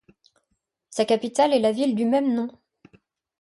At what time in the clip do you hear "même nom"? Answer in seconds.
2.05-2.49